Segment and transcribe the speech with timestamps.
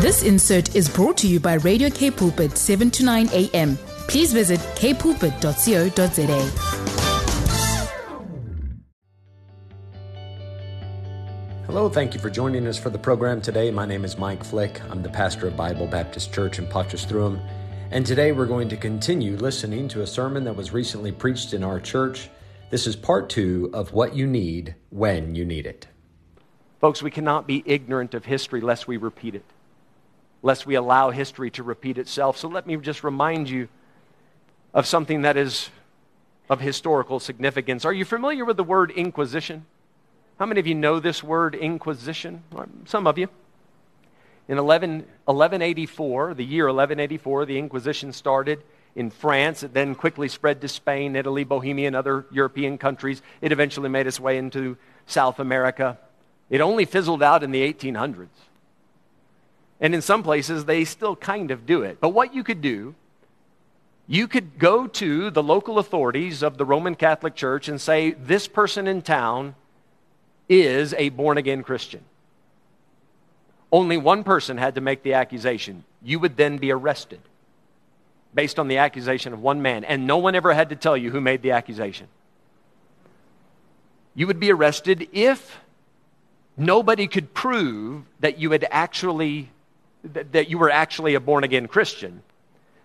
[0.00, 3.76] This insert is brought to you by Radio K Pulpit 7 to 9 a.m.
[4.06, 6.84] Please visit kpulpit.co.za.
[11.66, 13.70] Hello, thank you for joining us for the program today.
[13.70, 14.80] My name is Mike Fleuch.
[14.90, 17.40] I'm the pastor of Bible Baptist Church in Potchefstroom.
[17.90, 21.62] And today we're going to continue listening to a sermon that was recently preached in
[21.62, 22.30] our church.
[22.70, 25.86] This is part two of What You Need When You Need It.
[26.80, 29.44] Folks, we cannot be ignorant of history lest we repeat it,
[30.42, 32.36] lest we allow history to repeat itself.
[32.36, 33.68] So let me just remind you
[34.72, 35.70] of something that is
[36.48, 37.84] of historical significance.
[37.84, 39.66] Are you familiar with the word inquisition?
[40.38, 42.44] How many of you know this word inquisition?
[42.84, 43.28] Some of you.
[44.46, 48.62] In 11, 1184, the year 1184, the Inquisition started
[48.96, 49.62] in France.
[49.62, 53.20] It then quickly spread to Spain, Italy, Bohemia, and other European countries.
[53.42, 55.98] It eventually made its way into South America.
[56.50, 58.28] It only fizzled out in the 1800s.
[59.80, 61.98] And in some places, they still kind of do it.
[62.00, 62.94] But what you could do,
[64.06, 68.48] you could go to the local authorities of the Roman Catholic Church and say, This
[68.48, 69.54] person in town
[70.48, 72.02] is a born again Christian.
[73.70, 75.84] Only one person had to make the accusation.
[76.02, 77.20] You would then be arrested
[78.34, 81.10] based on the accusation of one man, and no one ever had to tell you
[81.10, 82.08] who made the accusation.
[84.14, 85.58] You would be arrested if
[86.58, 89.50] nobody could prove that you had actually
[90.04, 92.22] that, you were actually a born again Christian,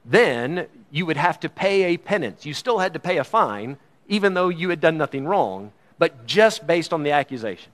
[0.06, 2.46] then you would have to pay a penance.
[2.46, 6.26] You still had to pay a fine, even though you had done nothing wrong, but
[6.26, 7.72] just based on the accusation.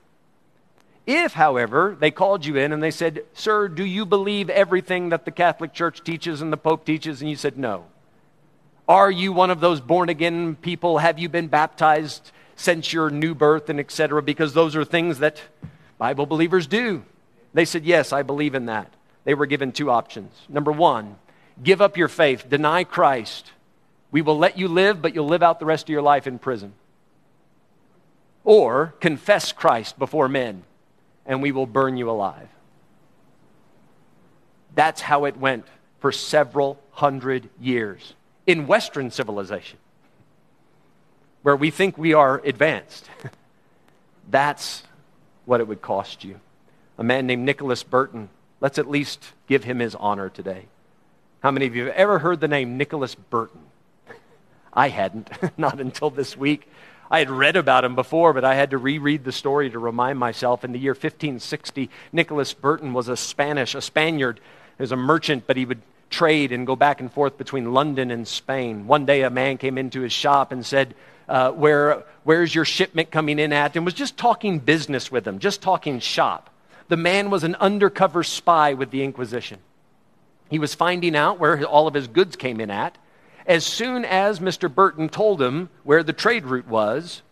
[1.06, 5.24] If, however, they called you in and they said, Sir, do you believe everything that
[5.24, 7.20] the Catholic Church teaches and the Pope teaches?
[7.20, 7.86] And you said, No.
[8.86, 10.98] Are you one of those born again people?
[10.98, 14.22] Have you been baptized since your new birth and etc.?
[14.22, 15.40] Because those are things that
[16.00, 17.04] Bible believers do.
[17.52, 18.90] They said, Yes, I believe in that.
[19.24, 20.32] They were given two options.
[20.48, 21.16] Number one,
[21.62, 23.52] give up your faith, deny Christ.
[24.10, 26.38] We will let you live, but you'll live out the rest of your life in
[26.38, 26.72] prison.
[28.44, 30.62] Or confess Christ before men,
[31.26, 32.48] and we will burn you alive.
[34.74, 35.66] That's how it went
[35.98, 38.14] for several hundred years
[38.46, 39.78] in Western civilization,
[41.42, 43.10] where we think we are advanced.
[44.30, 44.82] That's
[45.44, 46.40] what it would cost you.
[46.98, 48.28] A man named Nicholas Burton,
[48.60, 50.66] let's at least give him his honor today.
[51.42, 53.62] How many of you have ever heard the name Nicholas Burton?
[54.72, 56.68] I hadn't, not until this week.
[57.10, 60.18] I had read about him before, but I had to reread the story to remind
[60.18, 60.64] myself.
[60.64, 64.38] In the year 1560, Nicholas Burton was a Spanish, a Spaniard.
[64.76, 68.10] He was a merchant, but he would trade and go back and forth between London
[68.10, 68.86] and Spain.
[68.86, 70.94] One day, a man came into his shop and said,
[71.30, 73.76] uh, Where, Where's your shipment coming in at?
[73.76, 76.50] and was just talking business with him, just talking shop.
[76.88, 79.60] The man was an undercover spy with the Inquisition.
[80.50, 82.98] He was finding out where all of his goods came in at.
[83.46, 84.72] As soon as Mr.
[84.72, 87.22] Burton told him where the trade route was,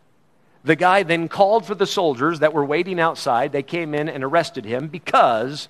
[0.64, 3.52] the guy then called for the soldiers that were waiting outside.
[3.52, 5.68] They came in and arrested him because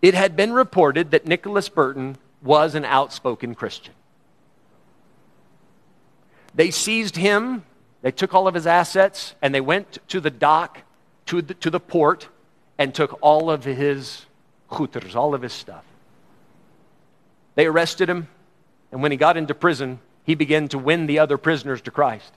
[0.00, 3.94] it had been reported that Nicholas Burton was an outspoken Christian.
[6.54, 7.64] They seized him,
[8.02, 10.82] they took all of his assets, and they went to the dock,
[11.26, 12.28] to the, to the port,
[12.78, 14.26] and took all of his
[14.74, 15.84] chuters, all of his stuff.
[17.54, 18.28] They arrested him,
[18.90, 22.32] and when he got into prison, he began to win the other prisoners to Christ.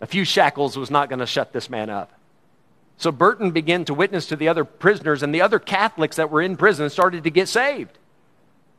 [0.00, 2.12] A few shackles was not going to shut this man up.
[2.96, 6.42] So Burton began to witness to the other prisoners, and the other Catholics that were
[6.42, 7.98] in prison started to get saved.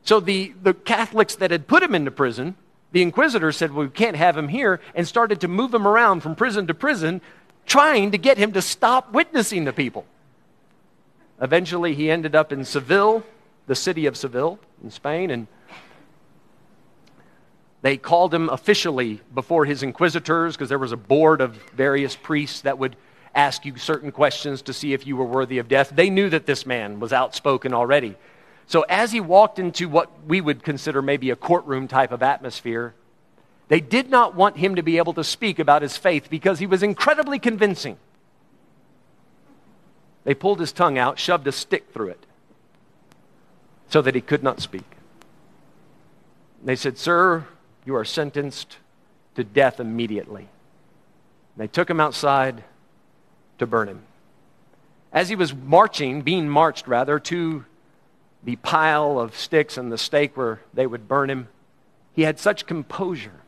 [0.02, 2.56] So the, the Catholics that had put him into prison,
[2.94, 6.20] the inquisitors said, Well, we can't have him here, and started to move him around
[6.20, 7.20] from prison to prison,
[7.66, 10.06] trying to get him to stop witnessing to people.
[11.40, 13.24] Eventually, he ended up in Seville,
[13.66, 15.48] the city of Seville in Spain, and
[17.82, 22.60] they called him officially before his inquisitors because there was a board of various priests
[22.60, 22.94] that would
[23.34, 25.90] ask you certain questions to see if you were worthy of death.
[25.92, 28.14] They knew that this man was outspoken already.
[28.66, 32.94] So as he walked into what we would consider maybe a courtroom type of atmosphere,
[33.68, 36.66] they did not want him to be able to speak about his faith because he
[36.66, 37.96] was incredibly convincing.
[40.24, 42.26] They pulled his tongue out, shoved a stick through it
[43.88, 44.84] so that he could not speak.
[46.64, 47.44] They said, Sir,
[47.84, 48.78] you are sentenced
[49.34, 50.48] to death immediately.
[51.56, 52.64] They took him outside
[53.58, 54.02] to burn him.
[55.12, 57.64] As he was marching, being marched rather, to
[58.44, 61.48] the pile of sticks and the stake where they would burn him,
[62.12, 63.40] he had such composure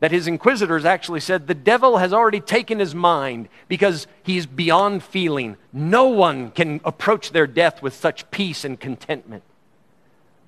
[0.00, 5.02] that his inquisitors actually said the devil has already taken his mind because he's beyond
[5.02, 5.56] feeling.
[5.72, 9.42] No one can approach their death with such peace and contentment.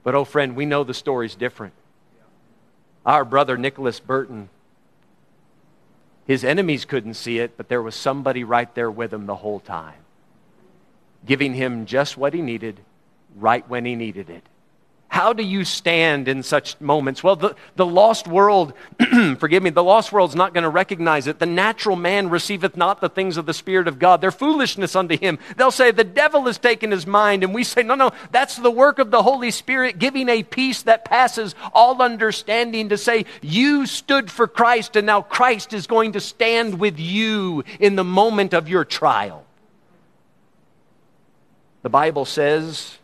[0.02, 1.72] But, oh, friend, we know the story's different.
[3.06, 4.50] Our brother Nicholas Burton,
[6.26, 9.60] his enemies couldn't see it, but there was somebody right there with him the whole
[9.60, 10.00] time,
[11.24, 12.80] giving him just what he needed
[13.34, 14.42] right when he needed it.
[15.08, 17.24] How do you stand in such moments?
[17.24, 18.74] Well, the, the lost world,
[19.38, 21.38] forgive me, the lost world's not going to recognize it.
[21.38, 24.20] The natural man receiveth not the things of the Spirit of God.
[24.20, 25.38] They're foolishness unto him.
[25.56, 27.44] They'll say, The devil has taken his mind.
[27.44, 30.82] And we say, No, no, that's the work of the Holy Spirit, giving a peace
[30.82, 36.12] that passes all understanding to say, You stood for Christ, and now Christ is going
[36.12, 39.46] to stand with you in the moment of your trial.
[41.82, 42.98] The Bible says,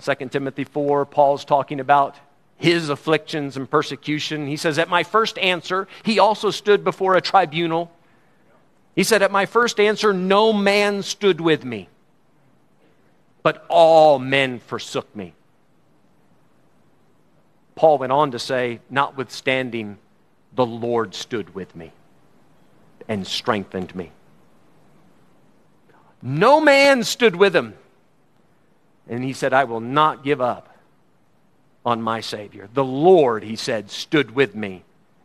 [0.00, 2.16] 2 Timothy 4, Paul's talking about
[2.56, 4.46] his afflictions and persecution.
[4.46, 7.90] He says, At my first answer, he also stood before a tribunal.
[8.94, 11.88] He said, At my first answer, no man stood with me,
[13.42, 15.34] but all men forsook me.
[17.74, 19.98] Paul went on to say, Notwithstanding,
[20.54, 21.92] the Lord stood with me
[23.08, 24.12] and strengthened me.
[26.22, 27.74] No man stood with him.
[29.08, 30.76] And he said, I will not give up
[31.84, 32.68] on my Savior.
[32.72, 34.84] The Lord, he said, stood with me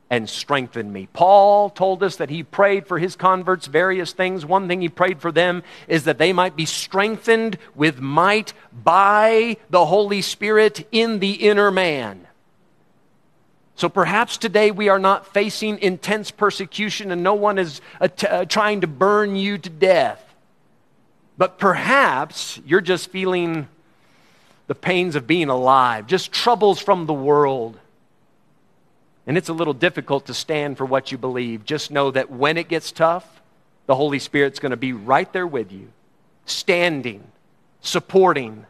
[0.09, 1.07] and strengthened me.
[1.12, 4.45] Paul told us that he prayed for his converts various things.
[4.45, 9.57] One thing he prayed for them is that they might be strengthened with might by
[9.69, 12.27] the Holy Spirit in the inner man.
[13.75, 18.81] So perhaps today we are not facing intense persecution and no one is uh, trying
[18.81, 20.24] to burn you to death.
[21.38, 23.68] But perhaps you're just feeling
[24.68, 27.80] the pains of being alive, just troubles from the world.
[29.25, 31.66] And it's a little difficult to stand for what you believe.
[31.66, 33.42] Just know that when it gets tough,
[33.86, 35.89] the Holy Spirit's going to be right there with you,
[36.45, 37.24] standing,
[37.81, 38.66] supporting,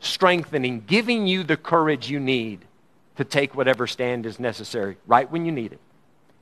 [0.00, 2.60] strengthening, giving you the courage you need
[3.16, 5.80] to take whatever stand is necessary right when you need it.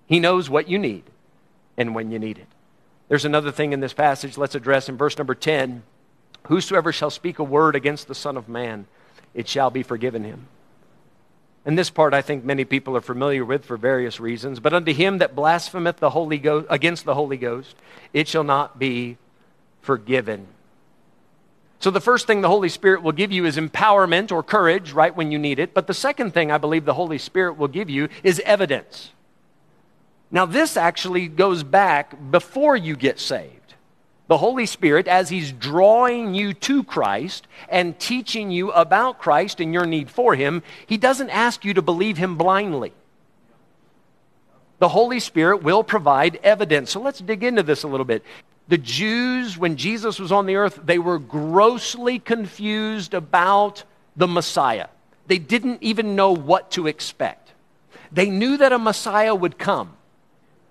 [0.06, 1.04] He knows what you need
[1.76, 2.46] and when you need it.
[3.10, 5.82] There's another thing in this passage let's address in verse number 10
[6.44, 8.86] Whosoever shall speak a word against the Son of Man,
[9.34, 10.46] it shall be forgiven him.
[11.66, 14.60] And this part I think many people are familiar with for various reasons.
[14.60, 17.76] But unto him that blasphemeth the Holy Ghost against the Holy Ghost,
[18.14, 19.18] it shall not be
[19.82, 20.46] forgiven.
[21.80, 25.14] So the first thing the Holy Spirit will give you is empowerment or courage right
[25.14, 25.74] when you need it.
[25.74, 29.12] But the second thing I believe the Holy Spirit will give you is evidence.
[30.30, 33.60] Now, this actually goes back before you get saved
[34.30, 39.74] the Holy Spirit, as He's drawing you to Christ and teaching you about Christ and
[39.74, 42.92] your need for Him, He doesn't ask you to believe Him blindly.
[44.78, 46.92] The Holy Spirit will provide evidence.
[46.92, 48.22] So let's dig into this a little bit.
[48.68, 53.82] The Jews, when Jesus was on the earth, they were grossly confused about
[54.14, 54.86] the Messiah.
[55.26, 57.50] They didn't even know what to expect.
[58.12, 59.96] They knew that a Messiah would come.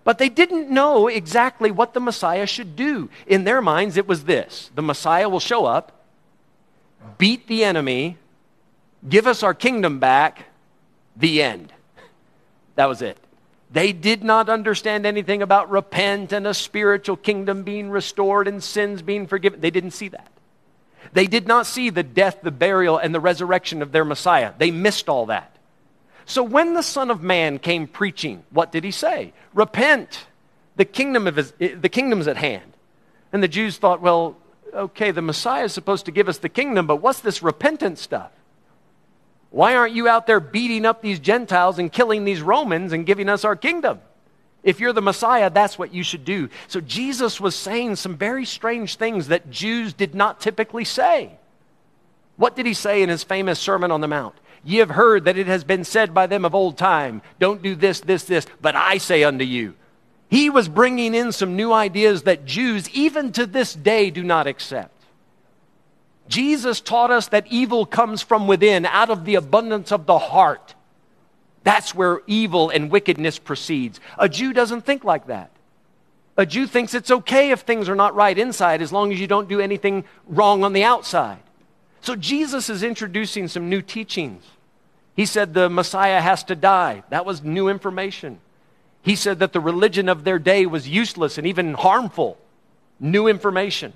[0.09, 3.11] But they didn't know exactly what the Messiah should do.
[3.27, 6.03] In their minds, it was this the Messiah will show up,
[7.19, 8.17] beat the enemy,
[9.07, 10.45] give us our kingdom back,
[11.15, 11.71] the end.
[12.73, 13.19] That was it.
[13.69, 19.03] They did not understand anything about repent and a spiritual kingdom being restored and sins
[19.03, 19.61] being forgiven.
[19.61, 20.31] They didn't see that.
[21.13, 24.53] They did not see the death, the burial, and the resurrection of their Messiah.
[24.57, 25.58] They missed all that.
[26.29, 29.33] So when the Son of Man came preaching, what did he say?
[29.55, 30.27] Repent.
[30.75, 32.71] The kingdom of his, eh, the kingdom's at hand.
[33.33, 34.37] And the Jews thought, well,
[34.71, 38.31] okay, the Messiah is supposed to give us the kingdom, but what's this repentant stuff?
[39.49, 43.27] Why aren't you out there beating up these Gentiles and killing these Romans and giving
[43.27, 43.99] us our kingdom?
[44.61, 46.49] If you're the Messiah, that's what you should do.
[46.67, 51.39] So Jesus was saying some very strange things that Jews did not typically say.
[52.37, 54.35] What did he say in his famous Sermon on the Mount?
[54.63, 57.75] Ye have heard that it has been said by them of old time, don't do
[57.75, 59.75] this, this, this, but I say unto you.
[60.29, 64.47] He was bringing in some new ideas that Jews, even to this day, do not
[64.47, 64.93] accept.
[66.27, 70.75] Jesus taught us that evil comes from within, out of the abundance of the heart.
[71.63, 73.99] That's where evil and wickedness proceeds.
[74.17, 75.49] A Jew doesn't think like that.
[76.37, 79.27] A Jew thinks it's okay if things are not right inside as long as you
[79.27, 81.39] don't do anything wrong on the outside.
[82.01, 84.43] So Jesus is introducing some new teachings.
[85.15, 87.03] He said the Messiah has to die.
[87.09, 88.39] That was new information.
[89.01, 92.37] He said that the religion of their day was useless and even harmful.
[92.99, 93.93] New information.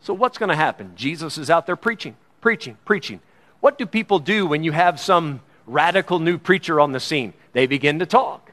[0.00, 0.92] So, what's going to happen?
[0.96, 3.20] Jesus is out there preaching, preaching, preaching.
[3.60, 7.32] What do people do when you have some radical new preacher on the scene?
[7.52, 8.52] They begin to talk.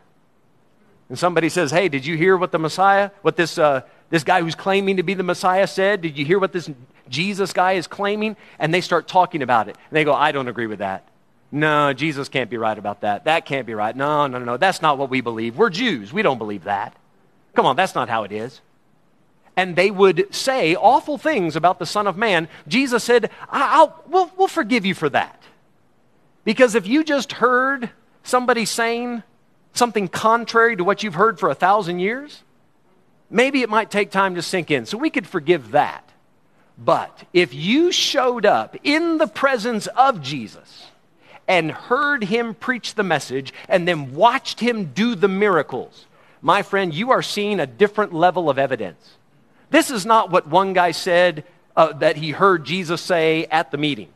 [1.09, 3.81] and somebody says, Hey, did you hear what the Messiah, what this, uh,
[4.13, 6.01] this guy who's claiming to be the Messiah said?
[6.01, 6.69] Did you hear what this
[7.09, 8.37] Jesus guy is claiming?
[8.59, 9.75] And they start talking about it.
[9.89, 11.07] And they go, I don't agree with that.
[11.51, 13.25] No, Jesus can't be right about that.
[13.25, 13.95] That can't be right.
[13.95, 14.55] No, no, no.
[14.57, 15.57] That's not what we believe.
[15.57, 16.13] We're Jews.
[16.13, 16.95] We don't believe that.
[17.55, 18.61] Come on, that's not how it is.
[19.55, 22.49] And they would say awful things about the Son of Man.
[22.67, 25.41] Jesus said, I'll, we'll, we'll forgive you for that.
[26.45, 27.89] Because if you just heard
[28.21, 29.23] somebody saying
[29.73, 32.43] something contrary to what you've heard for a thousand years,
[33.33, 34.85] maybe it might take time to sink in.
[34.85, 36.07] So we could forgive that.
[36.77, 40.87] But if you showed up in the presence of Jesus
[41.47, 46.05] and heard him preach the message and then watched him do the miracles,
[46.41, 49.17] my friend, you are seeing a different level of evidence.
[49.69, 51.43] This is not what one guy said
[51.75, 54.09] uh, that he heard Jesus say at the meeting.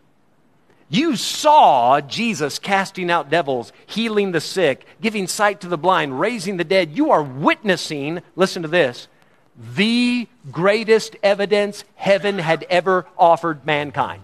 [0.89, 6.55] You saw Jesus casting out devils, healing the sick, giving sight to the blind, raising
[6.55, 6.95] the dead.
[6.95, 9.09] You are witnessing, listen to this,
[9.75, 14.23] the greatest evidence heaven had ever offered mankind.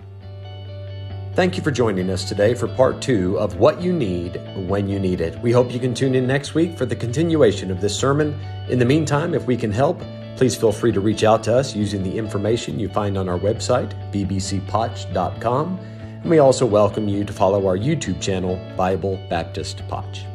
[1.35, 4.39] Thank you for joining us today for part two of What You Need
[4.69, 5.37] When You Need It.
[5.39, 8.39] We hope you can tune in next week for the continuation of this sermon.
[8.69, 10.01] In the meantime, if we can help,
[10.37, 13.39] please feel free to reach out to us using the information you find on our
[13.39, 15.92] website, bbcpotch.com.
[16.23, 20.25] And we also welcome you to follow our YouTube channel, Bible Baptist Potch.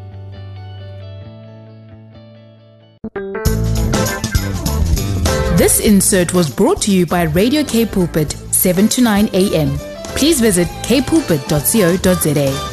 [5.57, 9.79] This insert was brought to you by Radio K Pulpit, 7 to 9 a.m.
[10.15, 12.68] Please visit kpulpit.co.za.